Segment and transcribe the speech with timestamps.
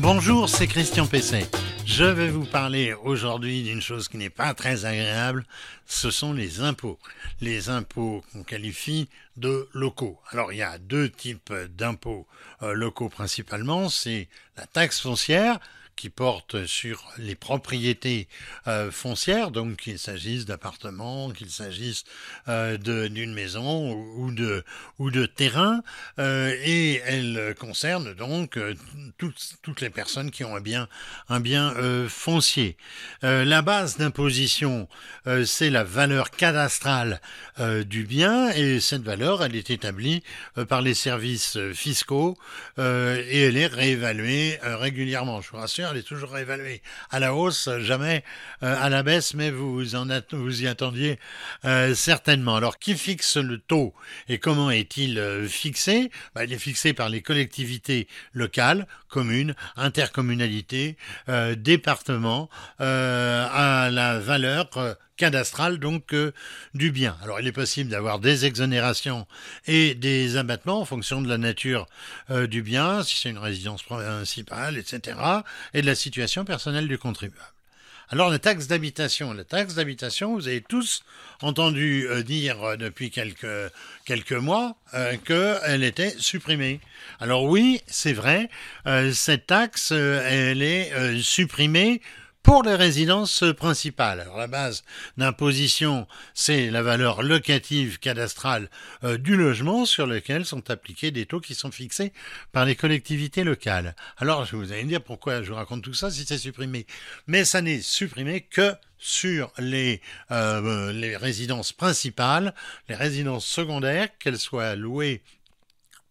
[0.00, 1.48] Bonjour, c'est Christian Pesset.
[1.86, 5.44] Je vais vous parler aujourd'hui d'une chose qui n'est pas très agréable,
[5.86, 6.98] ce sont les impôts.
[7.40, 10.18] Les impôts qu'on qualifie de locaux.
[10.30, 12.26] Alors il y a deux types d'impôts
[12.62, 15.60] euh, locaux principalement, c'est la taxe foncière
[15.96, 18.28] qui porte sur les propriétés
[18.66, 22.04] euh, foncières, donc qu'il s'agisse d'appartements, qu'il s'agisse
[22.48, 24.64] euh, d'une maison ou de,
[24.98, 25.82] ou de terrain,
[26.18, 28.58] euh, et elle concerne donc
[29.18, 30.88] toutes, toutes les personnes qui ont un bien,
[31.28, 31.74] un bien
[32.08, 32.76] foncier.
[33.22, 34.88] La base d'imposition,
[35.44, 37.20] c'est la valeur cadastrale
[37.86, 40.22] du bien, et cette valeur, elle est établie
[40.68, 42.36] par les services fiscaux
[42.78, 45.40] et elle est réévaluée régulièrement.
[45.40, 48.24] Je vous rassure, elle est toujours réévaluée à la hausse, jamais.
[48.62, 51.18] Euh, à la baisse, mais vous, y attendiez
[51.64, 52.56] euh, certainement.
[52.56, 53.94] Alors, qui fixe le taux
[54.28, 56.10] et comment est-il euh, fixé?
[56.34, 60.96] Bah, Il est fixé par les collectivités locales, communes, intercommunalités,
[61.56, 62.48] départements,
[62.78, 64.68] à la valeur
[65.16, 66.32] cadastrale donc euh,
[66.74, 67.16] du bien.
[67.22, 69.26] Alors il est possible d'avoir des exonérations
[69.66, 71.86] et des abattements en fonction de la nature
[72.30, 75.18] euh, du bien, si c'est une résidence principale, etc.,
[75.72, 77.42] et de la situation personnelle du contribuable.
[78.10, 81.02] Alors la taxe d'habitation, la taxe d'habitation, vous avez tous
[81.40, 83.46] entendu euh, dire depuis quelques
[84.04, 86.80] quelques mois euh, qu'elle était supprimée.
[87.18, 88.50] Alors oui, c'est vrai,
[89.12, 92.02] cette taxe, elle est supprimée
[92.44, 94.20] pour les résidences principales.
[94.20, 94.84] Alors la base
[95.16, 98.68] d'imposition, c'est la valeur locative cadastrale
[99.02, 102.12] euh, du logement sur lequel sont appliqués des taux qui sont fixés
[102.52, 103.96] par les collectivités locales.
[104.18, 106.86] Alors vous allez me dire pourquoi je vous raconte tout ça si c'est supprimé.
[107.26, 112.54] Mais ça n'est supprimé que sur les, euh, les résidences principales,
[112.90, 115.22] les résidences secondaires, qu'elles soient louées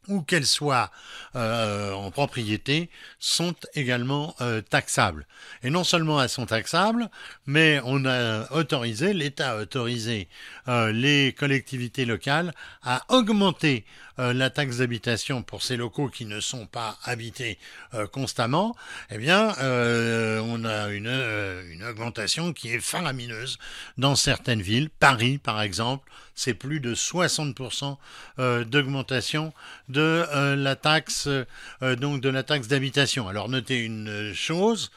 [0.08, 0.92] ou qu'elles soient
[1.36, 5.26] euh, en propriété, sont également euh, taxables.
[5.64, 7.10] Et non seulement elles sont taxables,
[7.46, 10.28] mais on a autorisé, l'État a autorisé
[10.68, 12.54] euh, les collectivités locales
[12.84, 13.86] à augmenter
[14.20, 17.58] la taxe d'habitation pour ces locaux qui ne sont pas habités
[18.12, 18.76] constamment.
[19.10, 23.58] Eh bien, on a une, une augmentation qui est faramineuse
[23.98, 24.92] dans certaines villes.
[24.92, 27.98] Paris, par exemple, c'est plus de 60%
[28.66, 29.52] d'augmentation
[29.94, 31.30] de la taxe
[31.82, 33.28] donc de la taxe d'habitation.
[33.28, 34.92] Alors notez une chose,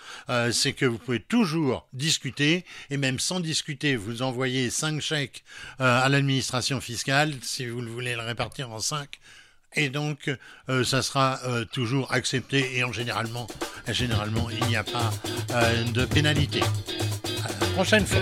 [0.51, 5.45] c'est que vous pouvez toujours discuter et même sans discuter, vous envoyez cinq chèques
[5.79, 9.21] à l'administration fiscale si vous voulez le répartir en cinq
[9.77, 10.31] et donc
[10.69, 13.47] euh, ça sera euh, toujours accepté et en généralement,
[13.89, 15.13] généralement il n'y a pas
[15.53, 16.61] euh, de pénalité.
[17.45, 18.21] À la prochaine fois.